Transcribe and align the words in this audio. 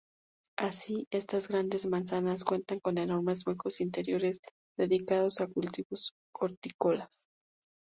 Así, 0.57 1.05
estas 1.11 1.47
grandes 1.47 1.85
manzanas 1.85 2.43
cuentan 2.43 2.79
con 2.79 2.97
enormes 2.97 3.45
huecos 3.45 3.81
interiores 3.81 4.41
dedicados 4.75 5.41
a 5.41 5.47
cultivos 5.47 6.13
hortícolas. 6.33 7.27